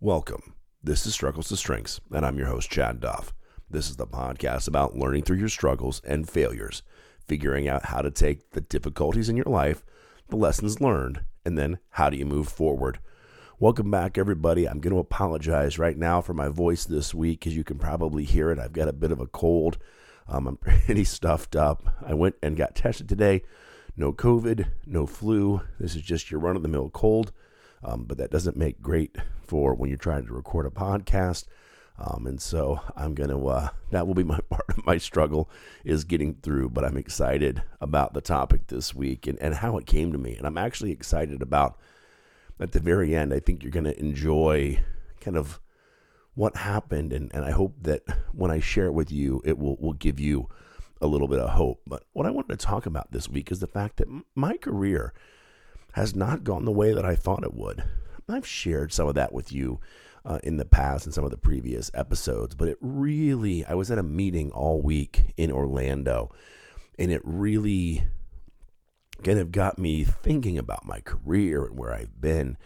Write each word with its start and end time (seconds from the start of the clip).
Welcome. 0.00 0.52
This 0.82 1.06
is 1.06 1.14
Struggles 1.14 1.48
to 1.48 1.56
Strengths, 1.56 2.00
and 2.12 2.26
I'm 2.26 2.36
your 2.36 2.48
host, 2.48 2.68
Chad 2.68 3.00
Duff. 3.00 3.32
This 3.70 3.88
is 3.88 3.96
the 3.96 4.06
podcast 4.06 4.68
about 4.68 4.94
learning 4.94 5.22
through 5.22 5.38
your 5.38 5.48
struggles 5.48 6.02
and 6.04 6.28
failures, 6.28 6.82
figuring 7.26 7.66
out 7.66 7.86
how 7.86 8.02
to 8.02 8.10
take 8.10 8.50
the 8.50 8.60
difficulties 8.60 9.30
in 9.30 9.38
your 9.38 9.46
life, 9.46 9.82
the 10.28 10.36
lessons 10.36 10.82
learned, 10.82 11.22
and 11.46 11.56
then 11.56 11.78
how 11.92 12.10
do 12.10 12.18
you 12.18 12.26
move 12.26 12.46
forward. 12.46 12.98
Welcome 13.58 13.90
back, 13.90 14.18
everybody. 14.18 14.68
I'm 14.68 14.80
going 14.80 14.92
to 14.92 15.00
apologize 15.00 15.78
right 15.78 15.96
now 15.96 16.20
for 16.20 16.34
my 16.34 16.48
voice 16.48 16.84
this 16.84 17.14
week. 17.14 17.46
As 17.46 17.56
you 17.56 17.64
can 17.64 17.78
probably 17.78 18.24
hear 18.24 18.50
it, 18.50 18.58
I've 18.58 18.74
got 18.74 18.88
a 18.88 18.92
bit 18.92 19.12
of 19.12 19.20
a 19.20 19.26
cold. 19.26 19.78
Um, 20.28 20.46
I'm 20.46 20.56
pretty 20.58 21.04
stuffed 21.04 21.56
up. 21.56 21.82
I 22.06 22.12
went 22.12 22.34
and 22.42 22.54
got 22.54 22.74
tested 22.74 23.08
today. 23.08 23.44
No 23.96 24.12
COVID, 24.12 24.66
no 24.84 25.06
flu. 25.06 25.62
This 25.80 25.96
is 25.96 26.02
just 26.02 26.30
your 26.30 26.40
run 26.40 26.54
of 26.54 26.62
the 26.62 26.68
mill 26.68 26.90
cold. 26.90 27.32
Um, 27.84 28.04
but 28.04 28.18
that 28.18 28.30
doesn't 28.30 28.56
make 28.56 28.82
great 28.82 29.16
for 29.46 29.74
when 29.74 29.88
you're 29.88 29.98
trying 29.98 30.26
to 30.26 30.32
record 30.32 30.66
a 30.66 30.70
podcast. 30.70 31.46
Um, 31.98 32.26
and 32.26 32.40
so 32.40 32.80
I'm 32.94 33.14
going 33.14 33.30
to, 33.30 33.48
uh, 33.48 33.68
that 33.90 34.06
will 34.06 34.14
be 34.14 34.24
my 34.24 34.40
part 34.50 34.66
of 34.68 34.84
my 34.84 34.98
struggle 34.98 35.48
is 35.84 36.04
getting 36.04 36.34
through, 36.34 36.70
but 36.70 36.84
I'm 36.84 36.96
excited 36.96 37.62
about 37.80 38.14
the 38.14 38.20
topic 38.20 38.66
this 38.66 38.94
week 38.94 39.26
and, 39.26 39.38
and 39.40 39.54
how 39.54 39.78
it 39.78 39.86
came 39.86 40.12
to 40.12 40.18
me. 40.18 40.36
And 40.36 40.46
I'm 40.46 40.58
actually 40.58 40.92
excited 40.92 41.42
about 41.42 41.78
at 42.60 42.72
the 42.72 42.80
very 42.80 43.14
end, 43.14 43.32
I 43.32 43.40
think 43.40 43.62
you're 43.62 43.72
going 43.72 43.84
to 43.84 43.98
enjoy 43.98 44.80
kind 45.20 45.36
of 45.36 45.60
what 46.34 46.56
happened. 46.56 47.12
And, 47.12 47.34
and 47.34 47.44
I 47.44 47.50
hope 47.50 47.74
that 47.82 48.02
when 48.32 48.50
I 48.50 48.60
share 48.60 48.86
it 48.86 48.92
with 48.92 49.10
you, 49.10 49.42
it 49.44 49.58
will, 49.58 49.76
will 49.76 49.94
give 49.94 50.20
you 50.20 50.48
a 51.00 51.06
little 51.06 51.28
bit 51.28 51.38
of 51.38 51.50
hope. 51.50 51.82
But 51.86 52.04
what 52.12 52.26
I 52.26 52.30
wanted 52.30 52.58
to 52.58 52.66
talk 52.66 52.86
about 52.86 53.12
this 53.12 53.28
week 53.28 53.50
is 53.50 53.60
the 53.60 53.66
fact 53.66 53.96
that 53.96 54.08
my 54.34 54.56
career 54.56 55.12
has 55.96 56.14
not 56.14 56.44
gone 56.44 56.66
the 56.66 56.70
way 56.70 56.92
that 56.92 57.06
I 57.06 57.14
thought 57.14 57.42
it 57.42 57.54
would. 57.54 57.82
I've 58.28 58.46
shared 58.46 58.92
some 58.92 59.08
of 59.08 59.14
that 59.14 59.32
with 59.32 59.50
you 59.50 59.80
uh, 60.26 60.38
in 60.44 60.58
the 60.58 60.66
past 60.66 61.06
in 61.06 61.12
some 61.12 61.24
of 61.24 61.30
the 61.30 61.38
previous 61.38 61.90
episodes, 61.94 62.54
but 62.54 62.68
it 62.68 62.76
really, 62.82 63.64
I 63.64 63.72
was 63.72 63.90
at 63.90 63.96
a 63.96 64.02
meeting 64.02 64.50
all 64.50 64.82
week 64.82 65.32
in 65.38 65.50
Orlando, 65.50 66.30
and 66.98 67.10
it 67.10 67.22
really 67.24 68.06
kind 69.24 69.38
of 69.38 69.50
got 69.50 69.78
me 69.78 70.04
thinking 70.04 70.58
about 70.58 70.84
my 70.84 71.00
career 71.00 71.64
and 71.64 71.78
where 71.78 71.94
I've 71.94 72.20
been 72.20 72.58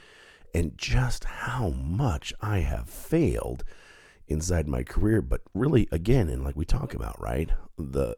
and 0.53 0.77
just 0.77 1.23
how 1.23 1.69
much 1.69 2.35
I 2.41 2.59
have 2.59 2.91
failed 2.91 3.63
inside 4.27 4.67
my 4.67 4.83
career 4.83 5.23
but 5.23 5.43
really 5.55 5.87
again 5.93 6.29
and 6.29 6.43
like 6.43 6.57
we 6.57 6.65
talk 6.65 6.95
about 6.95 7.21
right 7.21 7.51
the 7.79 8.17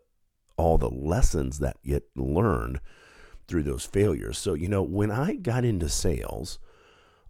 all 0.56 0.78
the 0.78 0.88
lessons 0.88 1.58
that 1.58 1.82
get 1.84 2.04
learned 2.16 2.80
through 3.52 3.62
those 3.62 3.84
failures 3.84 4.38
so 4.38 4.54
you 4.54 4.66
know 4.66 4.82
when 4.82 5.10
i 5.10 5.34
got 5.34 5.62
into 5.62 5.86
sales 5.86 6.58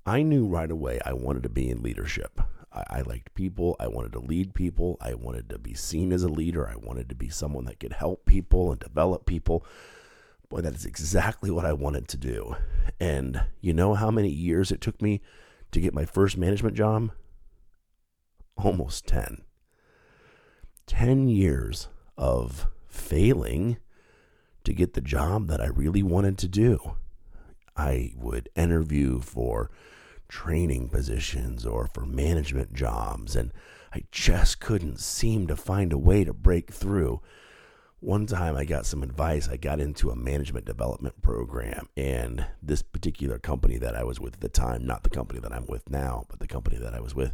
i 0.07 0.23
knew 0.23 0.47
right 0.47 0.71
away 0.71 1.01
i 1.05 1.13
wanted 1.13 1.43
to 1.43 1.49
be 1.49 1.69
in 1.69 1.83
leadership 1.83 2.41
I, 2.73 2.85
I 2.91 3.01
liked 3.03 3.35
people 3.35 3.75
i 3.81 3.89
wanted 3.89 4.13
to 4.13 4.21
lead 4.21 4.55
people 4.55 4.97
i 5.01 5.15
wanted 5.15 5.49
to 5.49 5.59
be 5.59 5.75
seen 5.75 6.13
as 6.13 6.23
a 6.23 6.29
leader 6.29 6.69
i 6.69 6.77
wanted 6.77 7.09
to 7.09 7.17
be 7.17 7.29
someone 7.29 7.65
that 7.65 7.81
could 7.81 7.95
help 7.95 8.25
people 8.25 8.71
and 8.71 8.79
develop 8.79 9.27
people 9.27 9.67
Boy, 10.53 10.61
that 10.61 10.75
is 10.75 10.85
exactly 10.85 11.51
what 11.51 11.65
I 11.65 11.73
wanted 11.73 12.09
to 12.09 12.19
do. 12.19 12.57
And 13.01 13.41
you 13.63 13.73
know 13.73 13.95
how 13.95 14.11
many 14.11 14.29
years 14.29 14.71
it 14.71 14.83
took 14.83 15.01
me 15.01 15.23
to 15.71 15.81
get 15.81 15.95
my 15.95 16.05
first 16.05 16.37
management 16.37 16.77
job? 16.77 17.11
Almost 18.59 19.07
10. 19.07 19.45
10 20.87 21.29
years 21.29 21.89
of 22.19 22.67
failing 22.87 23.79
to 24.65 24.73
get 24.73 24.95
the 24.95 25.01
job 25.01 25.49
that 25.49 25.61
I 25.61 25.67
really 25.67 26.03
wanted 26.03 26.39
to 26.39 26.49
do. 26.49 26.97
I 27.77 28.13
would 28.17 28.49
interview 28.55 29.21
for 29.21 29.71
training 30.29 30.89
positions 30.89 31.67
or 31.67 31.89
for 31.93 32.07
management 32.07 32.75
jobs, 32.75 33.37
and 33.37 33.53
I 33.95 34.05
just 34.11 34.61
couldn't 34.61 35.01
seem 35.01 35.47
to 35.47 35.57
find 35.57 35.93
a 35.93 35.99
way 35.99 36.25
to 36.25 36.33
break 36.33 36.73
through 36.73 37.21
one 38.01 38.27
time 38.27 38.57
I 38.57 38.65
got 38.65 38.85
some 38.85 39.05
advice. 39.05 39.49
I 39.49 39.57
got 39.57 39.79
into 39.79 40.11
a 40.11 40.17
management 40.17 40.65
development 40.65 41.23
program, 41.23 41.89
and 41.97 42.47
this 42.61 42.83
particular 42.83 43.39
company 43.39 43.79
that 43.79 43.95
I 43.95 44.03
was 44.03 44.19
with 44.19 44.35
at 44.35 44.41
the 44.41 44.49
time, 44.49 44.85
not 44.85 45.05
the 45.05 45.11
company 45.11 45.39
that 45.39 45.53
I'm 45.53 45.67
with 45.67 45.89
now, 45.89 46.25
but 46.29 46.41
the 46.41 46.49
company 46.49 46.79
that 46.79 46.95
I 46.95 47.01
was 47.01 47.15
with 47.15 47.33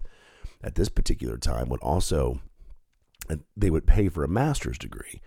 at 0.62 0.74
this 0.74 0.90
particular 0.90 1.38
time, 1.38 1.68
would 1.68 1.80
also 1.80 2.40
they 3.56 3.70
would 3.70 3.86
pay 3.86 4.08
for 4.08 4.24
a 4.24 4.28
master's 4.28 4.78
degree. 4.78 5.20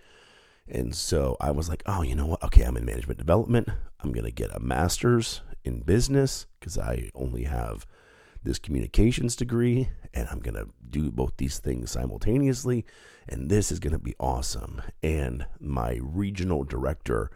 And 0.68 0.94
so 0.94 1.36
I 1.40 1.50
was 1.50 1.68
like, 1.68 1.82
oh, 1.86 2.02
you 2.02 2.14
know 2.14 2.26
what? 2.26 2.42
Okay, 2.44 2.62
I'm 2.62 2.76
in 2.76 2.84
management 2.84 3.18
development. 3.18 3.68
I'm 4.00 4.12
going 4.12 4.24
to 4.24 4.30
get 4.30 4.54
a 4.54 4.60
master's 4.60 5.42
in 5.64 5.80
business 5.80 6.46
because 6.58 6.78
I 6.78 7.10
only 7.14 7.44
have 7.44 7.86
this 8.44 8.58
communications 8.58 9.36
degree 9.36 9.90
and 10.14 10.28
I'm 10.28 10.40
going 10.40 10.54
to 10.54 10.68
do 10.88 11.10
both 11.10 11.36
these 11.36 11.58
things 11.58 11.90
simultaneously. 11.90 12.84
And 13.28 13.48
this 13.48 13.70
is 13.70 13.78
going 13.78 13.92
to 13.92 13.98
be 13.98 14.14
awesome. 14.18 14.82
And 15.02 15.46
my 15.60 15.98
regional 16.02 16.64
director 16.64 17.30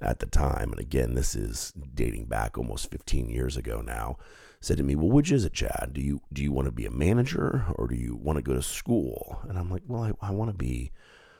at 0.00 0.18
the 0.18 0.26
time, 0.26 0.72
and 0.72 0.80
again, 0.80 1.14
this 1.14 1.34
is 1.34 1.72
dating 1.94 2.26
back 2.26 2.56
almost 2.56 2.90
15 2.90 3.28
years 3.28 3.56
ago 3.56 3.80
now, 3.80 4.16
said 4.60 4.78
to 4.78 4.82
me, 4.82 4.96
Well, 4.96 5.10
which 5.10 5.30
is 5.30 5.44
it, 5.44 5.52
Chad? 5.52 5.90
Do 5.92 6.00
you, 6.00 6.20
do 6.32 6.42
you 6.42 6.52
want 6.52 6.66
to 6.66 6.72
be 6.72 6.86
a 6.86 6.90
manager 6.90 7.66
or 7.74 7.86
do 7.86 7.94
you 7.94 8.16
want 8.16 8.36
to 8.36 8.42
go 8.42 8.54
to 8.54 8.62
school? 8.62 9.40
And 9.48 9.58
I'm 9.58 9.70
like, 9.70 9.82
Well, 9.86 10.02
I, 10.02 10.28
I 10.28 10.30
want 10.30 10.50
to 10.50 10.56
be 10.56 10.90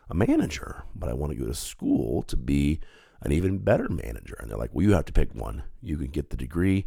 a 0.09 0.15
manager, 0.15 0.84
but 0.94 1.09
I 1.09 1.15
want 1.15 1.33
to 1.33 1.39
go 1.39 1.47
to 1.47 1.55
school 1.55 2.22
to 2.25 2.37
be 2.37 2.81
an 3.22 3.33
even 3.33 3.59
better 3.59 3.89
manager. 3.89 4.37
And 4.39 4.50
they're 4.50 4.59
like, 4.59 4.75
Well, 4.75 4.84
you 4.84 4.93
have 4.93 5.05
to 5.06 5.12
pick 5.12 5.34
one. 5.34 5.65
You 5.83 5.97
can 5.97 6.09
get 6.09 6.31
the 6.31 6.37
degree 6.37 6.87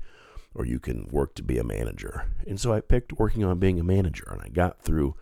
or 0.56 0.66
you 0.66 0.80
can 0.80 1.07
work 1.09 1.35
to 1.35 1.44
be 1.44 1.58
a 1.58 1.63
manager. 1.63 2.25
And 2.47 2.59
so 2.59 2.74
I 2.74 2.81
picked 2.81 3.13
working 3.13 3.44
on 3.44 3.59
being 3.59 3.79
a 3.79 3.84
manager 3.84 4.28
and 4.31 4.41
I 4.41 4.50
got 4.50 4.81
through 4.81 5.16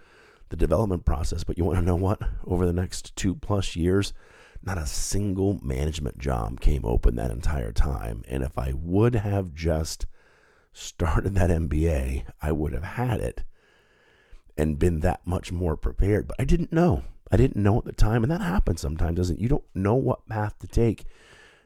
the 0.50 0.56
development 0.56 1.06
process. 1.06 1.44
But 1.44 1.57
you 1.57 1.66
want 1.66 1.80
to 1.80 1.86
know 1.86 1.96
what? 1.96 2.22
Over 2.46 2.66
the 2.66 2.74
next 2.74 3.16
two 3.16 3.36
plus 3.36 3.75
years, 3.75 4.13
not 4.63 4.78
a 4.78 4.86
single 4.86 5.59
management 5.63 6.18
job 6.18 6.62
came 6.62 6.86
open 6.86 7.16
that 7.16 7.31
entire 7.31 7.72
time. 7.72 8.24
And 8.28 8.44
if 8.44 8.57
I 8.57 8.74
would 8.75 9.16
have 9.16 9.53
just 9.53 10.06
started 10.74 11.36
that 11.36 11.50
MBA, 11.50 12.25
I 12.41 12.52
would 12.52 12.74
have 12.74 12.84
had 12.84 13.19
it 13.19 13.44
and 14.57 14.80
been 14.80 15.02
that 15.02 15.25
much 15.25 15.52
more 15.52 15.78
prepared. 15.78 16.28
But 16.28 16.38
I 16.40 16.46
didn't 16.46 16.74
know. 16.74 17.03
I 17.31 17.38
didn't 17.38 17.61
know 17.61 17.77
at 17.77 17.85
the 17.85 17.91
time. 17.91 18.23
And 18.23 18.31
that 18.31 18.41
happens 18.41 18.81
sometimes, 18.81 19.17
doesn't 19.17 19.38
it? 19.38 19.41
You 19.41 19.49
don't 19.49 19.63
know 19.73 19.95
what 19.95 20.27
path 20.27 20.57
to 20.59 20.67
take. 20.67 21.05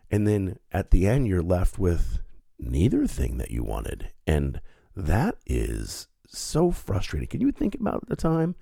And 0.10 0.28
then 0.28 0.60
at 0.72 0.92
the 0.92 1.08
end, 1.08 1.28
you're 1.28 1.42
left 1.42 1.80
with 1.80 2.20
neither 2.60 3.08
thing 3.08 3.38
that 3.38 3.52
you 3.52 3.64
wanted. 3.64 4.12
And 4.28 4.62
that 4.96 5.38
is 5.46 6.08
so 6.28 6.72
frustrating. 6.72 7.28
Can 7.28 7.42
you 7.42 7.52
think 7.52 7.76
about 7.76 8.08
the 8.08 8.16
time 8.16 8.56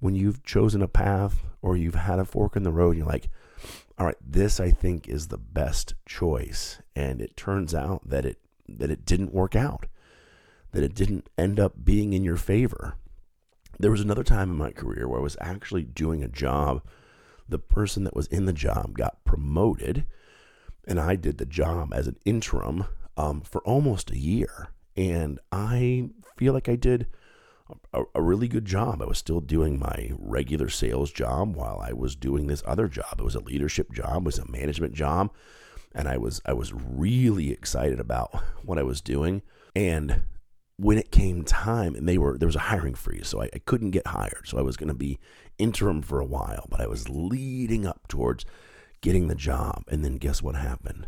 when 0.00 0.14
you've 0.14 0.44
chosen 0.44 0.82
a 0.82 0.88
path 0.88 1.44
or 1.62 1.76
you've 1.76 1.94
had 1.94 2.18
a 2.18 2.24
fork 2.24 2.56
in 2.56 2.62
the 2.62 2.72
road 2.72 2.90
and 2.90 2.98
you're 2.98 3.06
like, 3.06 3.28
all 3.98 4.06
right, 4.06 4.16
this 4.20 4.60
I 4.60 4.70
think 4.70 5.08
is 5.08 5.28
the 5.28 5.38
best 5.38 5.94
choice. 6.04 6.80
And 6.94 7.20
it 7.20 7.36
turns 7.36 7.74
out 7.74 8.08
that 8.08 8.26
it 8.26 8.38
that 8.68 8.90
it 8.90 9.06
didn't 9.06 9.32
work 9.32 9.54
out. 9.54 9.86
That 10.72 10.82
it 10.82 10.94
didn't 10.94 11.28
end 11.38 11.58
up 11.58 11.84
being 11.84 12.12
in 12.12 12.24
your 12.24 12.36
favor. 12.36 12.96
There 13.78 13.90
was 13.90 14.00
another 14.00 14.24
time 14.24 14.50
in 14.50 14.56
my 14.56 14.70
career 14.70 15.06
where 15.06 15.20
I 15.20 15.22
was 15.22 15.36
actually 15.40 15.84
doing 15.84 16.22
a 16.22 16.28
job. 16.28 16.82
The 17.48 17.58
person 17.58 18.04
that 18.04 18.16
was 18.16 18.26
in 18.28 18.46
the 18.46 18.52
job 18.52 18.96
got 18.96 19.24
promoted, 19.24 20.06
and 20.86 20.98
I 20.98 21.16
did 21.16 21.38
the 21.38 21.46
job 21.46 21.92
as 21.92 22.06
an 22.06 22.16
interim 22.24 22.84
um, 23.16 23.42
for 23.42 23.60
almost 23.62 24.10
a 24.10 24.18
year. 24.18 24.70
And 24.96 25.38
I 25.52 26.10
feel 26.36 26.54
like 26.54 26.68
I 26.68 26.76
did 26.76 27.06
a, 27.92 28.04
a, 28.14 28.22
really 28.22 28.48
good 28.48 28.64
job. 28.64 29.02
I 29.02 29.06
was 29.06 29.18
still 29.18 29.40
doing 29.40 29.78
my 29.78 30.12
regular 30.18 30.68
sales 30.68 31.10
job 31.10 31.56
while 31.56 31.80
I 31.80 31.92
was 31.92 32.16
doing 32.16 32.46
this 32.46 32.62
other 32.66 32.88
job. 32.88 33.16
It 33.18 33.24
was 33.24 33.34
a 33.34 33.40
leadership 33.40 33.92
job, 33.92 34.22
it 34.22 34.24
was 34.24 34.38
a 34.38 34.50
management 34.50 34.94
job. 34.94 35.32
And 35.94 36.08
I 36.08 36.16
was 36.18 36.40
I 36.44 36.52
was 36.52 36.72
really 36.72 37.50
excited 37.50 38.00
about 38.00 38.34
what 38.62 38.78
I 38.78 38.82
was 38.82 39.00
doing. 39.00 39.42
And 39.74 40.22
when 40.78 40.98
it 40.98 41.10
came 41.10 41.42
time 41.42 41.94
and 41.94 42.08
they 42.08 42.18
were 42.18 42.36
there 42.36 42.48
was 42.48 42.56
a 42.56 42.60
hiring 42.60 42.94
freeze, 42.94 43.28
so 43.28 43.42
I, 43.42 43.48
I 43.54 43.58
couldn't 43.64 43.92
get 43.92 44.06
hired. 44.06 44.46
So 44.46 44.58
I 44.58 44.62
was 44.62 44.76
gonna 44.76 44.94
be 44.94 45.18
interim 45.58 46.02
for 46.02 46.20
a 46.20 46.26
while, 46.26 46.66
but 46.70 46.80
I 46.80 46.86
was 46.86 47.08
leading 47.08 47.86
up 47.86 48.08
towards 48.08 48.44
getting 49.00 49.28
the 49.28 49.34
job. 49.34 49.84
And 49.88 50.04
then 50.04 50.16
guess 50.16 50.42
what 50.42 50.54
happened? 50.54 51.06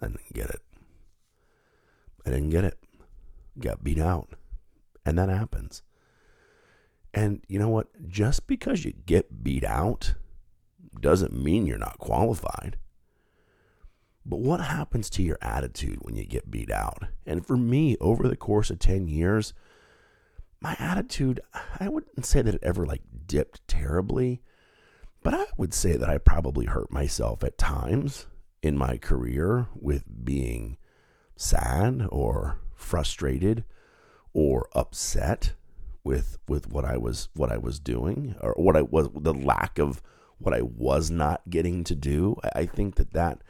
I 0.00 0.06
didn't 0.06 0.32
get 0.32 0.50
it. 0.50 0.62
I 2.26 2.30
didn't 2.30 2.50
get 2.50 2.64
it. 2.64 2.78
Got 3.58 3.84
beat 3.84 3.98
out. 3.98 4.30
And 5.04 5.18
that 5.18 5.28
happens. 5.28 5.82
And 7.12 7.42
you 7.48 7.58
know 7.58 7.68
what? 7.68 7.88
Just 8.06 8.46
because 8.46 8.84
you 8.84 8.92
get 8.92 9.42
beat 9.42 9.64
out 9.64 10.14
doesn't 11.00 11.32
mean 11.32 11.66
you're 11.66 11.78
not 11.78 11.98
qualified. 11.98 12.76
But 14.24 14.40
what 14.40 14.60
happens 14.60 15.08
to 15.10 15.22
your 15.22 15.38
attitude 15.40 15.98
when 16.02 16.16
you 16.16 16.24
get 16.24 16.50
beat 16.50 16.70
out? 16.70 17.04
And 17.26 17.44
for 17.44 17.56
me, 17.56 17.96
over 18.00 18.28
the 18.28 18.36
course 18.36 18.70
of 18.70 18.78
10 18.78 19.08
years, 19.08 19.54
my 20.60 20.76
attitude, 20.78 21.40
I 21.78 21.88
wouldn't 21.88 22.26
say 22.26 22.42
that 22.42 22.54
it 22.54 22.62
ever 22.62 22.84
like 22.84 23.02
dipped 23.26 23.66
terribly, 23.66 24.42
but 25.22 25.34
I 25.34 25.46
would 25.56 25.72
say 25.72 25.96
that 25.96 26.10
I 26.10 26.18
probably 26.18 26.66
hurt 26.66 26.92
myself 26.92 27.42
at 27.42 27.58
times 27.58 28.26
in 28.62 28.76
my 28.76 28.98
career 28.98 29.68
with 29.74 30.04
being 30.24 30.76
sad 31.36 32.06
or 32.10 32.58
frustrated 32.74 33.64
or 34.32 34.68
upset 34.74 35.54
with 36.04 36.38
with 36.48 36.70
what 36.70 36.84
I 36.84 36.96
was 36.96 37.28
what 37.34 37.50
I 37.50 37.58
was 37.58 37.78
doing 37.78 38.34
or 38.40 38.54
what 38.56 38.76
I 38.76 38.82
was 38.82 39.08
the 39.14 39.34
lack 39.34 39.78
of 39.78 40.02
what 40.38 40.54
I 40.54 40.62
was 40.62 41.10
not 41.10 41.42
getting 41.48 41.84
to 41.84 41.94
do. 41.94 42.36
I, 42.42 42.60
I 42.60 42.66
think 42.66 42.96
that 42.96 43.12
that 43.12 43.42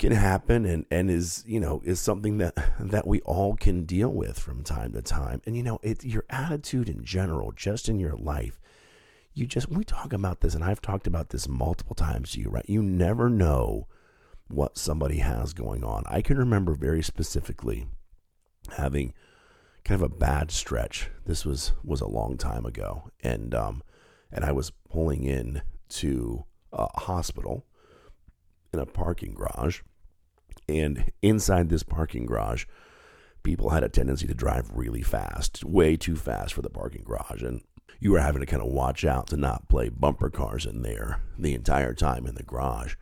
can 0.00 0.12
happen 0.12 0.64
and 0.64 0.86
and 0.90 1.10
is 1.10 1.44
you 1.46 1.60
know 1.60 1.82
is 1.84 2.00
something 2.00 2.38
that 2.38 2.54
that 2.80 3.06
we 3.06 3.20
all 3.20 3.54
can 3.54 3.84
deal 3.84 4.08
with 4.08 4.38
from 4.38 4.64
time 4.64 4.92
to 4.92 5.02
time. 5.02 5.42
And 5.44 5.56
you 5.56 5.62
know 5.62 5.78
it 5.82 6.02
your 6.02 6.24
attitude 6.30 6.88
in 6.88 7.04
general 7.04 7.52
just 7.52 7.88
in 7.88 8.00
your 8.00 8.16
life 8.16 8.58
you 9.34 9.46
just 9.46 9.68
we 9.70 9.84
talk 9.84 10.14
about 10.14 10.40
this 10.40 10.54
and 10.54 10.64
I've 10.64 10.80
talked 10.80 11.06
about 11.06 11.28
this 11.28 11.46
multiple 11.46 11.94
times 11.94 12.32
to 12.32 12.40
you 12.40 12.48
right? 12.48 12.64
You 12.66 12.82
never 12.82 13.28
know 13.28 13.88
what 14.48 14.78
somebody 14.78 15.18
has 15.18 15.52
going 15.52 15.84
on. 15.84 16.02
I 16.06 16.22
can 16.22 16.38
remember 16.38 16.74
very 16.74 17.02
specifically 17.02 17.86
having 18.78 19.12
kind 19.84 20.02
of 20.02 20.10
a 20.10 20.14
bad 20.14 20.50
stretch. 20.50 21.10
This 21.26 21.44
was 21.44 21.72
was 21.84 22.00
a 22.00 22.08
long 22.08 22.38
time 22.38 22.64
ago. 22.64 23.10
And 23.22 23.54
um 23.54 23.82
and 24.32 24.46
I 24.46 24.52
was 24.52 24.72
pulling 24.90 25.24
in 25.24 25.60
to 25.90 26.46
a 26.72 26.86
hospital 27.02 27.66
in 28.72 28.78
a 28.78 28.86
parking 28.86 29.34
garage 29.34 29.82
and 30.78 31.10
inside 31.22 31.68
this 31.68 31.82
parking 31.82 32.26
garage, 32.26 32.66
people 33.42 33.70
had 33.70 33.84
a 33.84 33.88
tendency 33.88 34.26
to 34.26 34.34
drive 34.34 34.70
really 34.74 35.02
fast, 35.02 35.64
way 35.64 35.96
too 35.96 36.16
fast 36.16 36.54
for 36.54 36.62
the 36.62 36.70
parking 36.70 37.02
garage. 37.04 37.42
And 37.42 37.62
you 37.98 38.12
were 38.12 38.20
having 38.20 38.40
to 38.40 38.46
kind 38.46 38.62
of 38.62 38.68
watch 38.68 39.04
out 39.04 39.26
to 39.28 39.36
not 39.36 39.68
play 39.68 39.88
bumper 39.88 40.30
cars 40.30 40.66
in 40.66 40.82
there 40.82 41.20
the 41.38 41.54
entire 41.54 41.94
time 41.94 42.26
in 42.26 42.34
the 42.34 42.42
garage. 42.42 42.94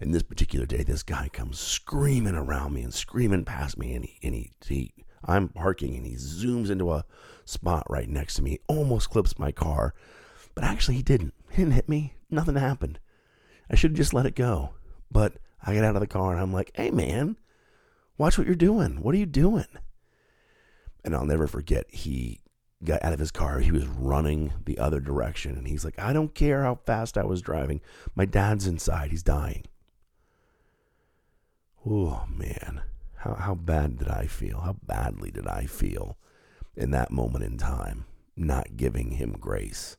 And 0.00 0.12
this 0.12 0.22
particular 0.22 0.66
day, 0.66 0.82
this 0.82 1.02
guy 1.02 1.28
comes 1.32 1.58
screaming 1.58 2.34
around 2.34 2.74
me 2.74 2.82
and 2.82 2.92
screaming 2.92 3.44
past 3.44 3.78
me, 3.78 3.94
and 3.94 4.04
he, 4.04 4.18
and 4.22 4.34
he, 4.34 4.50
he 4.66 4.92
I'm 5.24 5.48
parking, 5.48 5.96
and 5.96 6.04
he 6.04 6.14
zooms 6.14 6.68
into 6.68 6.92
a 6.92 7.04
spot 7.44 7.86
right 7.88 8.08
next 8.08 8.34
to 8.34 8.42
me, 8.42 8.58
almost 8.66 9.10
clips 9.10 9.38
my 9.38 9.52
car, 9.52 9.94
but 10.54 10.64
actually 10.64 10.96
he 10.96 11.02
didn't. 11.02 11.34
He 11.50 11.58
didn't 11.58 11.74
hit 11.74 11.88
me. 11.88 12.14
Nothing 12.30 12.56
happened. 12.56 12.98
I 13.70 13.76
should 13.76 13.92
have 13.92 13.96
just 13.96 14.14
let 14.14 14.26
it 14.26 14.34
go. 14.34 14.70
But 15.10 15.34
I 15.64 15.72
get 15.72 15.84
out 15.84 15.96
of 15.96 16.00
the 16.00 16.06
car 16.06 16.32
and 16.32 16.40
I'm 16.40 16.52
like, 16.52 16.70
hey, 16.74 16.90
man, 16.90 17.36
watch 18.18 18.36
what 18.36 18.46
you're 18.46 18.54
doing. 18.56 19.02
What 19.02 19.14
are 19.14 19.18
you 19.18 19.26
doing? 19.26 19.66
And 21.02 21.14
I'll 21.14 21.26
never 21.26 21.46
forget, 21.46 21.86
he 21.90 22.40
got 22.82 23.02
out 23.02 23.14
of 23.14 23.18
his 23.18 23.30
car. 23.30 23.60
He 23.60 23.72
was 23.72 23.86
running 23.86 24.52
the 24.64 24.78
other 24.78 25.00
direction. 25.00 25.56
And 25.56 25.66
he's 25.66 25.84
like, 25.84 25.98
I 25.98 26.12
don't 26.12 26.34
care 26.34 26.62
how 26.62 26.76
fast 26.86 27.16
I 27.16 27.24
was 27.24 27.40
driving. 27.40 27.80
My 28.14 28.26
dad's 28.26 28.66
inside. 28.66 29.10
He's 29.10 29.22
dying. 29.22 29.64
Oh, 31.86 32.24
man. 32.28 32.82
How, 33.16 33.34
how 33.34 33.54
bad 33.54 33.98
did 33.98 34.08
I 34.08 34.26
feel? 34.26 34.60
How 34.60 34.76
badly 34.86 35.30
did 35.30 35.46
I 35.46 35.64
feel 35.64 36.18
in 36.76 36.90
that 36.90 37.10
moment 37.10 37.44
in 37.44 37.56
time, 37.56 38.04
not 38.36 38.76
giving 38.76 39.12
him 39.12 39.32
grace? 39.32 39.96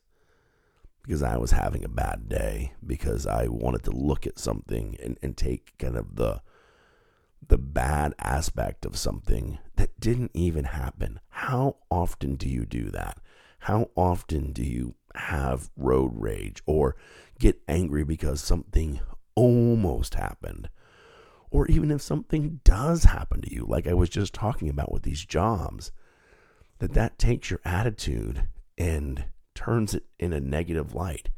Because 1.06 1.22
I 1.22 1.36
was 1.36 1.52
having 1.52 1.84
a 1.84 1.88
bad 1.88 2.28
day 2.28 2.72
because 2.84 3.26
I 3.26 3.46
wanted 3.46 3.84
to 3.84 3.92
look 3.92 4.26
at 4.26 4.38
something 4.38 4.96
and, 5.02 5.18
and 5.22 5.36
take 5.36 5.78
kind 5.78 5.96
of 5.96 6.16
the 6.16 6.40
the 7.48 7.58
bad 7.58 8.12
aspect 8.18 8.84
of 8.84 8.96
something 8.96 9.58
that 9.76 10.00
didn't 10.00 10.32
even 10.34 10.64
happen. 10.64 11.20
How 11.28 11.76
often 11.90 12.34
do 12.34 12.48
you 12.48 12.64
do 12.64 12.90
that? 12.90 13.18
How 13.60 13.90
often 13.94 14.52
do 14.52 14.64
you 14.64 14.94
have 15.14 15.70
road 15.76 16.12
rage 16.14 16.60
or 16.66 16.96
get 17.38 17.60
angry 17.68 18.04
because 18.04 18.40
something 18.40 19.00
almost 19.36 20.14
happened? 20.14 20.68
Or 21.50 21.68
even 21.68 21.92
if 21.92 22.02
something 22.02 22.60
does 22.64 23.04
happen 23.04 23.42
to 23.42 23.54
you, 23.54 23.64
like 23.68 23.86
I 23.86 23.94
was 23.94 24.08
just 24.08 24.34
talking 24.34 24.68
about 24.68 24.90
with 24.90 25.04
these 25.04 25.24
jobs, 25.24 25.92
that 26.78 26.94
that 26.94 27.18
takes 27.18 27.50
your 27.50 27.60
attitude 27.64 28.48
and 28.76 29.24
turns 29.56 29.94
it 29.94 30.04
in 30.18 30.32
a 30.32 30.40
negative 30.40 30.94
light, 30.94 31.30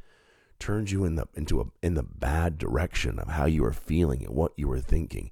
turns 0.58 0.92
you 0.92 1.04
in 1.04 1.14
the 1.14 1.26
into 1.34 1.60
a 1.60 1.64
in 1.82 1.94
the 1.94 2.02
bad 2.02 2.58
direction 2.58 3.18
of 3.18 3.28
how 3.28 3.46
you 3.46 3.64
are 3.64 3.72
feeling 3.72 4.24
and 4.24 4.34
what 4.34 4.52
you 4.56 4.70
are 4.70 4.80
thinking. 4.80 5.30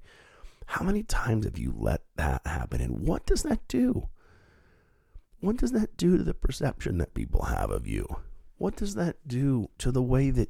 How 0.65 0.83
many 0.83 1.03
times 1.03 1.45
have 1.45 1.59
you 1.59 1.73
let 1.77 2.01
that 2.15 2.41
happen 2.45 2.81
and 2.81 3.07
what 3.07 3.25
does 3.25 3.43
that 3.43 3.67
do? 3.67 4.09
What 5.39 5.57
does 5.57 5.71
that 5.73 5.95
do 5.97 6.17
to 6.17 6.23
the 6.23 6.33
perception 6.33 6.97
that 6.97 7.13
people 7.13 7.43
have 7.43 7.69
of 7.69 7.87
you? 7.87 8.07
What 8.57 8.75
does 8.75 8.95
that 8.95 9.27
do 9.27 9.69
to 9.77 9.91
the 9.91 10.01
way 10.01 10.31
that 10.31 10.49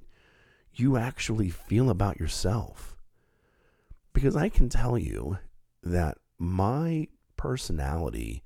you 0.73 0.95
actually 0.95 1.49
feel 1.49 1.89
about 1.89 2.19
yourself? 2.19 2.95
Because 4.13 4.35
I 4.35 4.49
can 4.49 4.69
tell 4.69 4.97
you 4.97 5.37
that 5.83 6.17
my 6.39 7.07
personality 7.35 8.43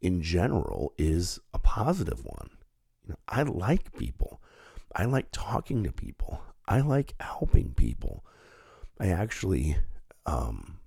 in 0.00 0.22
general 0.22 0.92
is 0.96 1.38
a 1.52 1.58
positive 1.58 2.24
one. 2.24 2.50
You 3.06 3.12
know, 3.12 3.18
I 3.28 3.42
like 3.42 3.96
people. 3.96 4.40
I 4.94 5.04
like 5.04 5.28
talking 5.30 5.84
to 5.84 5.92
people. 5.92 6.42
I 6.66 6.80
like 6.80 7.14
helping 7.20 7.74
people. 7.74 8.24
I 8.98 9.08
actually 9.08 9.76
um, 10.24 10.78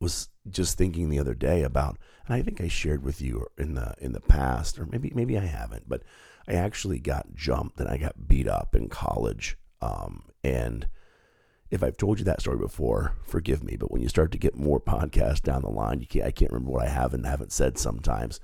was 0.00 0.28
just 0.48 0.78
thinking 0.78 1.08
the 1.08 1.18
other 1.18 1.34
day 1.34 1.62
about, 1.62 1.98
and 2.26 2.34
I 2.34 2.42
think 2.42 2.60
I 2.60 2.68
shared 2.68 3.02
with 3.02 3.20
you 3.20 3.46
in 3.58 3.74
the 3.74 3.94
in 3.98 4.12
the 4.12 4.20
past, 4.20 4.78
or 4.78 4.86
maybe 4.86 5.12
maybe 5.14 5.36
I 5.36 5.44
haven't, 5.44 5.88
but 5.88 6.02
I 6.48 6.54
actually 6.54 7.00
got 7.00 7.34
jumped 7.34 7.80
and 7.80 7.88
I 7.88 7.96
got 7.96 8.28
beat 8.28 8.48
up 8.48 8.74
in 8.74 8.88
college. 8.88 9.58
Um, 9.82 10.30
and 10.44 10.88
if 11.70 11.82
I've 11.82 11.96
told 11.96 12.18
you 12.18 12.24
that 12.26 12.40
story 12.40 12.58
before, 12.58 13.16
forgive 13.24 13.64
me. 13.64 13.76
But 13.76 13.90
when 13.90 14.00
you 14.00 14.08
start 14.08 14.30
to 14.32 14.38
get 14.38 14.56
more 14.56 14.80
podcasts 14.80 15.42
down 15.42 15.62
the 15.62 15.68
line, 15.68 16.00
you 16.00 16.06
can't, 16.06 16.24
I 16.26 16.30
can't 16.30 16.52
remember 16.52 16.70
what 16.70 16.86
I 16.86 16.88
have 16.88 17.12
and 17.12 17.26
haven't 17.26 17.52
said 17.52 17.78
sometimes. 17.78 18.40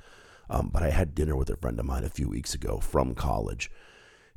Um, 0.52 0.68
but 0.70 0.82
I 0.82 0.90
had 0.90 1.14
dinner 1.14 1.34
with 1.34 1.48
a 1.48 1.56
friend 1.56 1.80
of 1.80 1.86
mine 1.86 2.04
a 2.04 2.10
few 2.10 2.28
weeks 2.28 2.52
ago 2.52 2.78
from 2.78 3.14
college, 3.14 3.70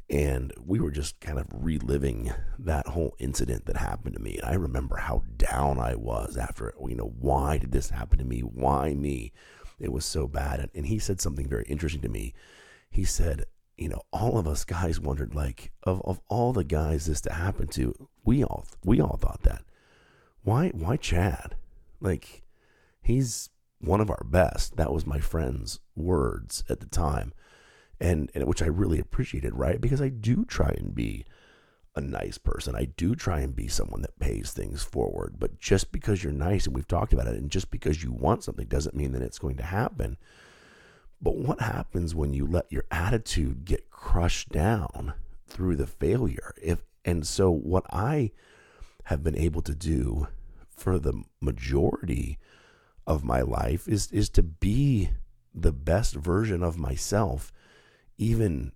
and 0.10 0.54
we 0.66 0.80
were 0.80 0.90
just 0.92 1.20
kind 1.20 1.38
of 1.38 1.48
reliving 1.52 2.32
that 2.58 2.88
whole 2.88 3.16
incident 3.20 3.66
that 3.66 3.76
happened 3.76 4.16
to 4.16 4.22
me. 4.22 4.38
And 4.38 4.50
I 4.50 4.54
remember 4.54 4.96
how 4.96 5.24
down 5.36 5.78
I 5.78 5.96
was 5.96 6.38
after. 6.38 6.74
You 6.80 6.96
know, 6.96 7.14
why 7.20 7.58
did 7.58 7.74
this 7.74 7.90
happen 7.90 8.18
to 8.20 8.24
me? 8.24 8.40
Why 8.40 8.94
me? 8.94 9.34
It 9.78 9.92
was 9.92 10.06
so 10.06 10.26
bad. 10.26 10.62
And, 10.62 10.72
and 10.74 10.86
he 10.86 11.00
said 11.00 11.20
something 11.20 11.50
very 11.50 11.66
interesting 11.68 12.02
to 12.04 12.10
me. 12.10 12.34
He 12.90 13.04
said, 13.04 13.44
you 13.76 13.90
know, 13.90 14.04
all 14.14 14.38
of 14.38 14.48
us 14.48 14.64
guys 14.64 15.02
wondered, 15.02 15.36
like, 15.36 15.74
of, 15.84 16.02
of 16.06 16.22
all 16.30 16.54
the 16.54 16.64
guys 16.64 17.08
this 17.08 17.20
to 17.22 17.34
happen 17.34 17.68
to, 17.68 17.94
we 18.24 18.42
all 18.42 18.66
we 18.86 19.02
all 19.02 19.18
thought 19.18 19.44
that. 19.44 19.64
Why 20.44 20.70
why 20.70 20.96
Chad? 20.96 21.58
Like, 22.00 22.44
he's 23.02 23.50
one 23.86 24.02
of 24.02 24.10
our 24.10 24.24
best. 24.26 24.78
That 24.78 24.94
was 24.94 25.06
my 25.06 25.20
friend's 25.20 25.80
words 25.96 26.64
at 26.70 26.80
the 26.80 26.88
time, 26.88 27.34
and, 28.00 28.32
and 28.34 28.46
which 28.46 28.62
I 28.62 28.68
really 28.68 29.00
appreciated, 29.00 29.54
right? 29.56 29.80
Because 29.80 30.02
I 30.02 30.10
do 30.10 30.46
try 30.46 30.70
and 30.78 30.94
be 30.94 31.26
a 31.96 32.02
nice 32.02 32.38
person. 32.38 32.76
I 32.76 32.86
do 32.98 33.16
try 33.16 33.40
and 33.40 33.56
be 33.56 33.68
someone 33.68 34.02
that 34.02 34.20
pays 34.20 34.52
things 34.52 34.84
forward. 34.84 35.36
But 35.40 35.60
just 35.60 35.92
because 35.92 36.24
you're 36.24 36.34
nice, 36.34 36.66
and 36.66 36.76
we've 36.76 36.88
talked 36.88 37.14
about 37.14 37.28
it, 37.28 37.36
and 37.36 37.50
just 37.50 37.72
because 37.72 38.04
you 38.04 38.12
want 38.12 38.44
something 38.44 38.68
doesn't 38.68 38.96
mean 38.96 39.14
that 39.14 39.22
it's 39.22 39.40
going 39.40 39.56
to 39.58 39.64
happen. 39.64 40.18
But 41.22 41.38
what 41.38 41.62
happens 41.62 42.14
when 42.14 42.34
you 42.34 42.46
let 42.46 42.72
your 42.72 42.84
attitude 42.92 43.66
get 43.66 43.90
crushed 43.90 44.50
down 44.50 45.14
through 45.48 45.78
the 45.78 45.88
failure? 45.88 46.54
If 46.62 46.84
and 47.06 47.26
so 47.26 47.50
what 47.52 47.86
I 47.92 48.32
have 49.06 49.24
been 49.24 49.38
able 49.38 49.62
to 49.62 49.76
do 49.76 50.28
for 50.70 51.00
the 51.00 51.24
majority 51.40 52.38
of 53.08 53.24
my 53.24 53.42
life 53.42 53.88
is 53.88 54.12
is 54.12 54.30
to 54.30 54.44
be 54.44 55.10
the 55.54 55.72
best 55.72 56.16
version 56.16 56.64
of 56.64 56.78
myself 56.78 57.52
even 58.18 58.72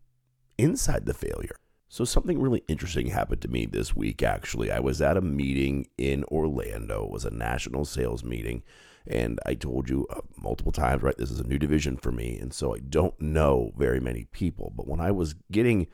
inside 0.58 1.06
the 1.06 1.14
failure. 1.14 1.56
So 1.88 2.06
something 2.06 2.40
really 2.40 2.64
interesting 2.68 3.08
happened 3.08 3.42
to 3.42 3.48
me 3.48 3.66
this 3.66 3.96
week 3.96 4.22
actually. 4.22 4.72
I 4.72 4.80
was 4.80 5.02
at 5.02 5.18
a 5.18 5.22
meeting 5.22 5.88
in 5.98 6.24
Orlando. 6.26 7.06
It 7.06 7.12
was 7.12 7.26
a 7.26 7.32
national 7.32 7.86
sales 7.86 8.24
meeting 8.24 8.64
and 9.08 9.40
I 9.46 9.56
told 9.56 9.90
you 9.90 10.06
uh, 10.10 10.22
multiple 10.38 10.72
times, 10.72 11.02
right, 11.02 11.18
this 11.18 11.32
is 11.32 11.40
a 11.40 11.48
new 11.48 11.58
division 11.58 11.98
for 11.98 12.12
me 12.12 12.38
and 12.38 12.54
so 12.54 12.76
I 12.76 12.80
don't 12.80 13.20
know 13.20 13.72
very 13.76 14.00
many 14.00 14.26
people, 14.26 14.72
but 14.76 14.88
when 14.88 15.00
I 15.00 15.12
was 15.12 15.36
getting 15.52 15.88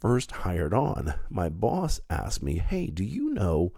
first 0.00 0.30
hired 0.30 0.72
on, 0.72 1.14
my 1.28 1.50
boss 1.50 2.00
asked 2.08 2.42
me, 2.42 2.56
"Hey, 2.56 2.86
do 2.86 3.04
you 3.04 3.34
know 3.34 3.72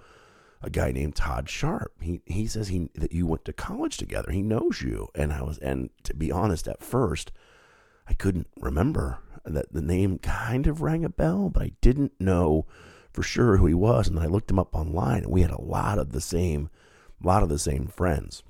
a 0.62 0.70
guy 0.70 0.92
named 0.92 1.16
Todd 1.16 1.48
Sharp. 1.48 1.92
He 2.00 2.22
he 2.24 2.46
says 2.46 2.68
he 2.68 2.88
that 2.94 3.12
you 3.12 3.26
went 3.26 3.44
to 3.46 3.52
college 3.52 3.96
together. 3.96 4.30
He 4.30 4.42
knows 4.42 4.80
you. 4.80 5.08
And 5.14 5.32
I 5.32 5.42
was 5.42 5.58
and 5.58 5.90
to 6.04 6.14
be 6.14 6.30
honest, 6.30 6.68
at 6.68 6.82
first, 6.82 7.32
I 8.08 8.14
couldn't 8.14 8.48
remember 8.60 9.18
that 9.44 9.72
the 9.72 9.82
name 9.82 10.18
kind 10.18 10.66
of 10.66 10.82
rang 10.82 11.04
a 11.04 11.08
bell, 11.08 11.50
but 11.50 11.62
I 11.62 11.72
didn't 11.80 12.12
know 12.20 12.66
for 13.12 13.22
sure 13.22 13.56
who 13.56 13.66
he 13.66 13.74
was. 13.74 14.08
And 14.08 14.18
I 14.18 14.26
looked 14.26 14.50
him 14.50 14.58
up 14.58 14.74
online, 14.74 15.24
and 15.24 15.32
we 15.32 15.42
had 15.42 15.50
a 15.50 15.60
lot 15.60 15.98
of 15.98 16.12
the 16.12 16.20
same, 16.20 16.70
a 17.22 17.26
lot 17.26 17.42
of 17.42 17.48
the 17.48 17.58
same 17.58 17.86
friends. 17.86 18.42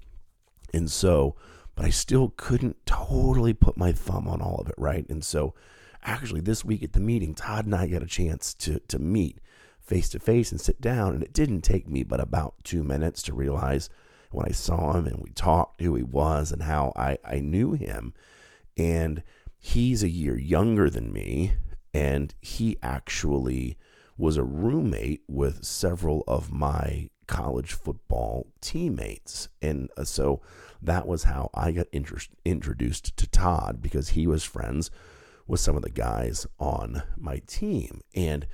And 0.72 0.90
so, 0.90 1.34
but 1.74 1.86
I 1.86 1.90
still 1.90 2.34
couldn't 2.36 2.84
totally 2.84 3.54
put 3.54 3.76
my 3.76 3.92
thumb 3.92 4.28
on 4.28 4.42
all 4.42 4.56
of 4.60 4.68
it, 4.68 4.74
right? 4.76 5.08
And 5.08 5.24
so, 5.24 5.54
actually, 6.02 6.42
this 6.42 6.64
week 6.64 6.82
at 6.82 6.92
the 6.92 7.00
meeting, 7.00 7.34
Todd 7.34 7.64
and 7.64 7.74
I 7.74 7.86
got 7.86 8.02
a 8.02 8.06
chance 8.06 8.52
to 8.54 8.80
to 8.88 8.98
meet 8.98 9.38
face 9.82 10.08
to 10.10 10.18
face 10.18 10.52
and 10.52 10.60
sit 10.60 10.80
down. 10.80 11.14
And 11.14 11.22
it 11.22 11.32
didn't 11.32 11.62
take 11.62 11.88
me 11.88 12.02
but 12.02 12.20
about 12.20 12.54
two 12.64 12.82
minutes 12.82 13.22
to 13.24 13.34
realize 13.34 13.90
when 14.30 14.46
I 14.46 14.52
saw 14.52 14.92
him 14.92 15.06
and 15.06 15.20
we 15.22 15.30
talked 15.30 15.80
who 15.80 15.94
he 15.94 16.02
was 16.02 16.52
and 16.52 16.62
how 16.62 16.92
I, 16.96 17.18
I 17.24 17.40
knew 17.40 17.72
him. 17.72 18.14
And 18.76 19.22
he's 19.58 20.02
a 20.02 20.08
year 20.08 20.38
younger 20.38 20.88
than 20.88 21.12
me. 21.12 21.52
And 21.94 22.34
he 22.40 22.78
actually 22.82 23.76
was 24.16 24.36
a 24.36 24.44
roommate 24.44 25.22
with 25.28 25.64
several 25.64 26.24
of 26.26 26.52
my 26.52 27.10
college 27.26 27.72
football 27.72 28.46
teammates. 28.60 29.48
And 29.60 29.90
uh, 29.96 30.04
so 30.04 30.40
that 30.80 31.06
was 31.06 31.24
how 31.24 31.50
I 31.54 31.72
got 31.72 31.86
introduced 31.92 33.16
to 33.16 33.26
Todd 33.28 33.80
because 33.80 34.10
he 34.10 34.26
was 34.26 34.44
friends 34.44 34.90
with 35.46 35.60
some 35.60 35.76
of 35.76 35.82
the 35.82 35.90
guys 35.90 36.46
on 36.58 37.02
my 37.16 37.40
team. 37.46 38.00
And 38.14 38.46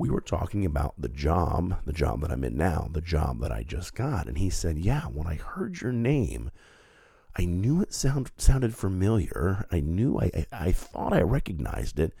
we 0.00 0.08
were 0.08 0.22
talking 0.22 0.64
about 0.64 0.94
the 0.96 1.10
job, 1.10 1.76
the 1.84 1.92
job 1.92 2.22
that 2.22 2.32
I'm 2.32 2.42
in 2.42 2.56
now, 2.56 2.88
the 2.90 3.02
job 3.02 3.42
that 3.42 3.52
I 3.52 3.62
just 3.62 3.94
got. 3.94 4.26
And 4.26 4.38
he 4.38 4.48
said, 4.48 4.78
Yeah, 4.78 5.02
when 5.02 5.26
I 5.26 5.34
heard 5.34 5.82
your 5.82 5.92
name, 5.92 6.50
I 7.36 7.44
knew 7.44 7.82
it 7.82 7.92
sound, 7.92 8.32
sounded 8.38 8.74
familiar. 8.74 9.66
I 9.70 9.80
knew, 9.80 10.18
I, 10.18 10.30
I, 10.34 10.46
I 10.52 10.72
thought 10.72 11.12
I 11.12 11.20
recognized 11.20 11.98
it. 11.98 12.14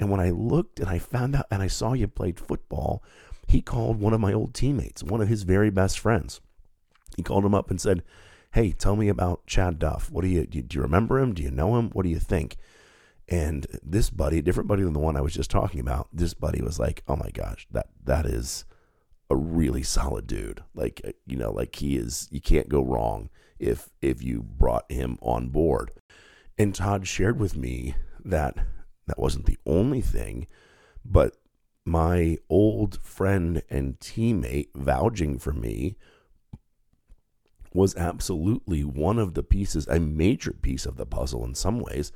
And 0.00 0.10
when 0.10 0.18
I 0.18 0.30
looked 0.30 0.80
and 0.80 0.88
I 0.88 0.98
found 0.98 1.36
out 1.36 1.46
and 1.48 1.62
I 1.62 1.68
saw 1.68 1.92
you 1.92 2.08
played 2.08 2.40
football, 2.40 3.04
he 3.46 3.62
called 3.62 4.00
one 4.00 4.12
of 4.12 4.20
my 4.20 4.32
old 4.32 4.52
teammates, 4.52 5.04
one 5.04 5.20
of 5.20 5.28
his 5.28 5.44
very 5.44 5.70
best 5.70 6.00
friends. 6.00 6.40
He 7.16 7.22
called 7.22 7.44
him 7.44 7.54
up 7.54 7.70
and 7.70 7.80
said, 7.80 8.02
Hey, 8.52 8.72
tell 8.72 8.96
me 8.96 9.08
about 9.08 9.46
Chad 9.46 9.78
Duff. 9.78 10.10
What 10.10 10.22
do 10.22 10.28
you, 10.28 10.44
do 10.44 10.64
you 10.72 10.82
remember 10.82 11.20
him? 11.20 11.34
Do 11.34 11.42
you 11.44 11.52
know 11.52 11.78
him? 11.78 11.90
What 11.90 12.02
do 12.02 12.08
you 12.08 12.18
think? 12.18 12.56
And 13.28 13.66
this 13.82 14.10
buddy, 14.10 14.42
different 14.42 14.68
buddy 14.68 14.82
than 14.82 14.92
the 14.92 14.98
one 14.98 15.16
I 15.16 15.20
was 15.20 15.34
just 15.34 15.50
talking 15.50 15.80
about, 15.80 16.08
this 16.12 16.34
buddy 16.34 16.60
was 16.60 16.78
like, 16.78 17.02
"Oh 17.08 17.16
my 17.16 17.30
gosh, 17.32 17.66
that 17.70 17.88
that 18.04 18.26
is 18.26 18.64
a 19.30 19.36
really 19.36 19.82
solid 19.82 20.26
dude. 20.26 20.62
Like 20.74 21.00
uh, 21.04 21.12
you 21.26 21.36
know, 21.36 21.52
like 21.52 21.76
he 21.76 21.96
is. 21.96 22.28
You 22.30 22.40
can't 22.40 22.68
go 22.68 22.82
wrong 22.82 23.30
if 23.58 23.88
if 24.00 24.22
you 24.22 24.42
brought 24.42 24.90
him 24.90 25.18
on 25.22 25.48
board." 25.48 25.92
And 26.58 26.74
Todd 26.74 27.06
shared 27.06 27.38
with 27.38 27.56
me 27.56 27.94
that 28.24 28.56
that 29.06 29.18
wasn't 29.18 29.46
the 29.46 29.58
only 29.66 30.00
thing, 30.00 30.46
but 31.04 31.36
my 31.84 32.38
old 32.48 33.00
friend 33.02 33.62
and 33.68 33.98
teammate 33.98 34.68
vouching 34.74 35.38
for 35.38 35.52
me 35.52 35.96
was 37.74 37.96
absolutely 37.96 38.84
one 38.84 39.18
of 39.18 39.34
the 39.34 39.42
pieces, 39.42 39.86
a 39.88 39.98
major 39.98 40.52
piece 40.52 40.86
of 40.86 40.96
the 40.96 41.06
puzzle 41.06 41.44
in 41.44 41.54
some 41.54 41.80
ways 41.80 42.12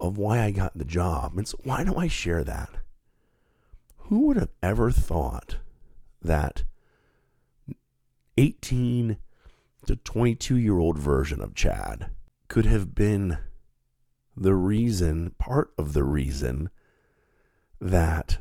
of 0.00 0.16
why 0.16 0.42
I 0.42 0.50
got 0.50 0.76
the 0.76 0.84
job. 0.84 1.36
And 1.36 1.46
so, 1.46 1.58
why 1.64 1.84
do 1.84 1.96
I 1.96 2.08
share 2.08 2.44
that? 2.44 2.70
Who 3.96 4.26
would 4.26 4.36
have 4.36 4.50
ever 4.62 4.90
thought 4.90 5.56
that 6.22 6.64
18 8.36 9.16
to 9.86 9.96
22 9.96 10.56
year 10.56 10.78
old 10.78 10.98
version 10.98 11.40
of 11.40 11.54
Chad 11.54 12.10
could 12.48 12.66
have 12.66 12.94
been 12.94 13.38
the 14.36 14.54
reason, 14.54 15.32
part 15.38 15.72
of 15.76 15.92
the 15.92 16.04
reason, 16.04 16.70
that 17.80 18.38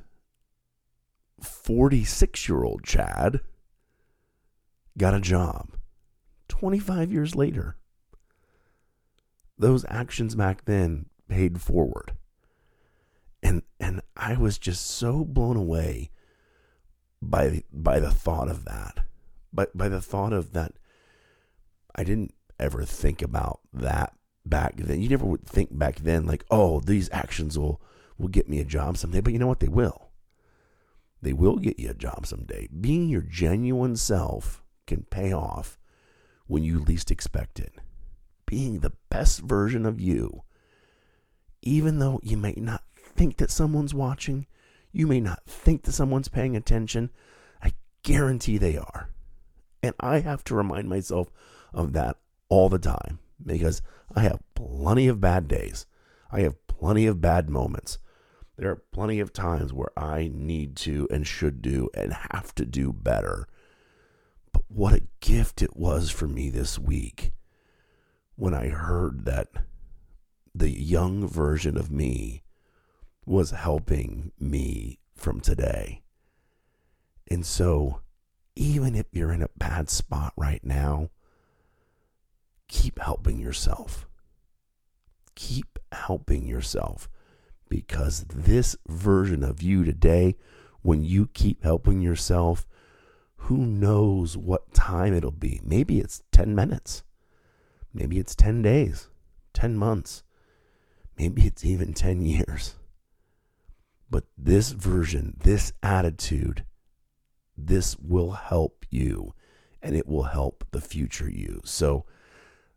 46 1.41 2.47
year 2.47 2.63
old 2.63 2.83
Chad 2.83 3.41
got 4.97 5.13
a 5.13 5.19
job 5.19 5.75
25 6.47 7.11
years 7.11 7.35
later? 7.35 7.75
Those 9.57 9.85
actions 9.89 10.35
back 10.35 10.65
then 10.65 11.07
paid 11.27 11.61
forward. 11.61 12.13
And 13.43 13.63
and 13.79 14.01
I 14.15 14.35
was 14.35 14.57
just 14.57 14.85
so 14.87 15.23
blown 15.23 15.57
away 15.57 16.11
by 17.21 17.63
by 17.71 17.99
the 17.99 18.11
thought 18.11 18.49
of 18.49 18.65
that. 18.65 18.99
But 19.53 19.77
by 19.77 19.89
the 19.89 20.01
thought 20.01 20.33
of 20.33 20.53
that 20.53 20.73
I 21.95 22.03
didn't 22.03 22.33
ever 22.59 22.83
think 22.83 23.21
about 23.21 23.61
that 23.73 24.13
back 24.45 24.77
then. 24.77 25.01
You 25.01 25.09
never 25.09 25.25
would 25.25 25.45
think 25.45 25.77
back 25.77 25.97
then 25.97 26.25
like, 26.25 26.45
"Oh, 26.49 26.79
these 26.79 27.09
actions 27.11 27.57
will 27.57 27.81
will 28.17 28.27
get 28.27 28.49
me 28.49 28.59
a 28.59 28.65
job 28.65 28.97
someday." 28.97 29.21
But 29.21 29.33
you 29.33 29.39
know 29.39 29.47
what? 29.47 29.59
They 29.59 29.67
will. 29.67 30.09
They 31.21 31.33
will 31.33 31.57
get 31.57 31.79
you 31.79 31.89
a 31.89 31.95
job 31.95 32.25
someday. 32.25 32.67
Being 32.67 33.09
your 33.09 33.21
genuine 33.21 33.95
self 33.95 34.63
can 34.85 35.03
pay 35.03 35.33
off 35.33 35.77
when 36.45 36.63
you 36.63 36.79
least 36.79 37.11
expect 37.11 37.59
it. 37.59 37.75
Being 38.45 38.79
the 38.79 38.93
best 39.09 39.41
version 39.41 39.85
of 39.85 39.99
you 39.99 40.43
even 41.67 41.99
though 41.99 42.19
you 42.23 42.37
may 42.37 42.53
not 42.55 42.83
think 42.95 43.37
that 43.37 43.51
someone's 43.51 43.93
watching, 43.93 44.47
you 44.93 45.05
may 45.05 45.19
not 45.19 45.43
think 45.45 45.83
that 45.83 45.91
someone's 45.91 46.29
paying 46.29 46.55
attention, 46.55 47.09
I 47.61 47.73
guarantee 48.03 48.57
they 48.57 48.77
are. 48.77 49.09
And 49.83 49.93
I 49.99 50.19
have 50.19 50.43
to 50.45 50.55
remind 50.55 50.87
myself 50.87 51.29
of 51.73 51.93
that 51.93 52.17
all 52.47 52.69
the 52.69 52.79
time 52.79 53.19
because 53.45 53.81
I 54.15 54.21
have 54.21 54.39
plenty 54.55 55.07
of 55.07 55.19
bad 55.19 55.47
days. 55.47 55.85
I 56.31 56.41
have 56.41 56.67
plenty 56.67 57.05
of 57.05 57.19
bad 57.21 57.49
moments. 57.49 57.99
There 58.57 58.71
are 58.71 58.81
plenty 58.91 59.19
of 59.19 59.33
times 59.33 59.73
where 59.73 59.91
I 59.97 60.31
need 60.33 60.77
to 60.77 61.07
and 61.11 61.27
should 61.27 61.61
do 61.61 61.89
and 61.93 62.13
have 62.31 62.55
to 62.55 62.65
do 62.65 62.93
better. 62.93 63.47
But 64.53 64.63
what 64.69 64.93
a 64.93 65.07
gift 65.19 65.61
it 65.61 65.75
was 65.75 66.09
for 66.09 66.27
me 66.27 66.49
this 66.49 66.79
week 66.79 67.33
when 68.35 68.53
I 68.53 68.69
heard 68.69 69.25
that 69.25 69.49
the 70.57 70.71
young 70.71 71.27
version 71.27 71.77
of 71.77 71.91
me 71.91 72.43
was 73.25 73.51
helping 73.51 74.31
me 74.39 74.99
from 75.15 75.39
today. 75.39 76.01
And 77.29 77.45
so, 77.45 78.01
even 78.55 78.95
if 78.95 79.05
you're 79.11 79.33
in 79.33 79.43
a 79.43 79.49
bad 79.57 79.89
spot 79.89 80.33
right 80.35 80.63
now, 80.63 81.09
keep 82.67 82.99
helping 82.99 83.39
yourself. 83.39 84.07
Keep 85.35 85.77
helping 85.91 86.47
yourself 86.47 87.09
because 87.69 88.23
this 88.23 88.75
version 88.87 89.43
of 89.43 89.61
you 89.61 89.83
today, 89.83 90.35
when 90.81 91.03
you 91.03 91.27
keep 91.33 91.63
helping 91.63 92.01
yourself, 92.01 92.65
who 93.41 93.57
knows 93.57 94.35
what 94.35 94.73
time 94.73 95.13
it'll 95.13 95.31
be? 95.31 95.59
Maybe 95.63 95.99
it's 95.99 96.23
10 96.31 96.55
minutes. 96.55 97.03
Maybe 97.93 98.17
it's 98.17 98.35
10 98.35 98.61
days, 98.61 99.09
10 99.53 99.75
months. 99.75 100.23
Maybe 101.17 101.43
it's 101.47 101.65
even 101.65 101.93
10 101.93 102.21
years. 102.21 102.75
But 104.09 104.25
this 104.37 104.71
version, 104.71 105.37
this 105.43 105.73
attitude, 105.83 106.63
this 107.57 107.97
will 107.97 108.31
help 108.31 108.85
you 108.89 109.33
and 109.81 109.95
it 109.95 110.07
will 110.07 110.23
help 110.23 110.65
the 110.71 110.81
future 110.81 111.29
you. 111.29 111.61
So 111.65 112.05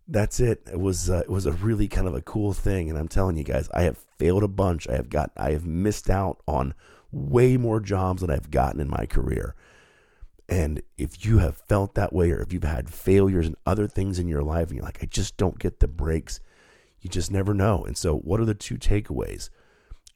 that's 0.09 0.41
it. 0.41 0.69
It 0.73 0.81
was 0.81 1.09
uh, 1.09 1.21
it 1.21 1.31
was 1.31 1.47
a 1.47 1.53
really 1.53 1.87
kind 1.87 2.09
of 2.09 2.15
a 2.15 2.23
cool 2.23 2.53
thing 2.53 2.89
and 2.89 2.99
I'm 2.99 3.09
telling 3.09 3.37
you 3.37 3.45
guys, 3.45 3.69
I 3.73 3.83
have 3.83 3.99
failed 4.19 4.43
a 4.43 4.49
bunch. 4.49 4.89
I 4.89 4.95
have 4.95 5.09
got 5.09 5.31
I 5.37 5.53
have 5.53 5.67
missed 5.67 6.11
out 6.11 6.43
on 6.49 6.75
way 7.13 7.57
more 7.57 7.81
jobs 7.81 8.23
than 8.23 8.31
I've 8.31 8.51
gotten 8.51 8.81
in 8.81 8.89
my 8.89 9.07
career. 9.07 9.55
And 10.49 10.83
if 10.99 11.25
you 11.25 11.39
have 11.39 11.59
felt 11.69 11.95
that 11.95 12.13
way 12.13 12.33
or 12.33 12.41
if 12.41 12.53
you've 12.53 12.65
had 12.65 12.91
failures 12.93 13.47
and 13.47 13.57
other 13.65 13.87
things 13.87 14.19
in 14.19 14.27
your 14.27 14.43
life 14.43 14.69
and 14.69 14.77
you're 14.77 14.85
like 14.85 15.03
I 15.03 15.07
just 15.07 15.37
don't 15.37 15.59
get 15.59 15.79
the 15.79 15.89
breaks, 15.89 16.41
you 17.01 17.09
just 17.09 17.31
never 17.31 17.55
know. 17.55 17.85
And 17.85 17.97
so, 17.97 18.17
what 18.17 18.41
are 18.41 18.45
the 18.45 18.55
two 18.55 18.77
takeaways? 18.77 19.51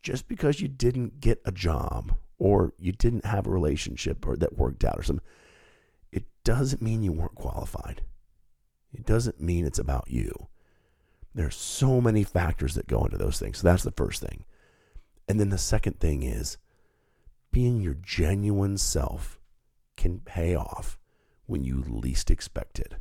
Just 0.03 0.29
because 0.29 0.61
you 0.61 0.69
didn't 0.69 1.21
get 1.21 1.41
a 1.45 1.53
job 1.53 2.15
or 2.39 2.75
you 2.79 2.93
didn't 2.93 3.25
have 3.25 3.47
a 3.47 3.51
relationship 3.51 4.27
or 4.27 4.37
that 4.37 4.59
worked 4.59 4.85
out 4.85 4.99
or 4.99 5.03
something, 5.03 5.25
it 6.13 6.25
doesn't 6.45 6.83
mean 6.83 7.03
you 7.03 7.13
weren't 7.13 7.35
qualified. 7.35 8.03
It 8.93 9.07
doesn't 9.07 9.41
mean 9.41 9.65
it's 9.65 9.79
about 9.79 10.11
you. 10.11 10.49
There's 11.35 11.57
so 11.57 12.01
many 12.01 12.23
factors 12.23 12.75
that 12.75 12.87
go 12.87 13.05
into 13.05 13.17
those 13.17 13.39
things. 13.39 13.59
So 13.59 13.67
that's 13.67 13.83
the 13.83 13.91
first 13.91 14.21
thing. 14.21 14.45
And 15.27 15.41
then 15.41 15.49
the 15.49 15.59
second 15.59 15.99
thing 15.99 16.23
is 16.23 16.59
being 17.51 17.81
your 17.81 17.95
genuine 17.95 18.77
self 18.79 19.41
can 19.97 20.21
pay 20.21 20.55
off 20.55 20.99
when 21.47 21.65
you 21.65 21.83
least 21.83 22.31
expect 22.31 22.79
it. 22.79 22.97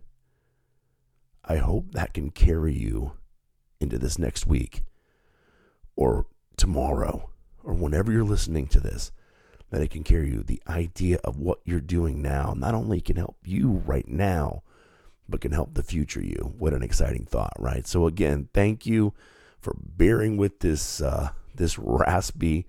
I 1.43 1.57
hope 1.57 1.91
that 1.91 2.13
can 2.13 2.31
carry 2.31 2.73
you 2.73 3.13
into 3.83 3.99
this 3.99 4.17
next 4.17 4.47
week 4.47 4.83
or 5.95 6.25
tomorrow 6.57 7.29
or 7.63 7.73
whenever 7.73 8.11
you're 8.11 8.23
listening 8.23 8.67
to 8.67 8.79
this, 8.79 9.11
that 9.69 9.81
it 9.81 9.89
can 9.89 10.03
carry 10.03 10.29
you. 10.29 10.43
The 10.43 10.61
idea 10.67 11.19
of 11.23 11.37
what 11.37 11.59
you're 11.63 11.79
doing 11.79 12.21
now 12.21 12.53
not 12.55 12.73
only 12.73 13.01
can 13.01 13.15
help 13.15 13.37
you 13.43 13.83
right 13.85 14.07
now, 14.07 14.63
but 15.27 15.41
can 15.41 15.51
help 15.51 15.73
the 15.73 15.83
future 15.83 16.21
you. 16.21 16.53
What 16.57 16.73
an 16.73 16.83
exciting 16.83 17.25
thought, 17.25 17.53
right? 17.57 17.87
So 17.87 18.07
again, 18.07 18.49
thank 18.53 18.85
you 18.85 19.13
for 19.59 19.75
bearing 19.79 20.37
with 20.37 20.59
this 20.59 21.01
uh, 21.01 21.29
this 21.55 21.77
raspy, 21.79 22.67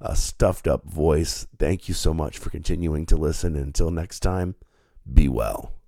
uh, 0.00 0.14
stuffed 0.14 0.66
up 0.66 0.84
voice. 0.84 1.46
Thank 1.58 1.88
you 1.88 1.94
so 1.94 2.12
much 2.12 2.38
for 2.38 2.50
continuing 2.50 3.06
to 3.06 3.16
listen. 3.16 3.54
And 3.54 3.66
until 3.66 3.90
next 3.90 4.20
time, 4.20 4.56
be 5.12 5.28
well. 5.28 5.81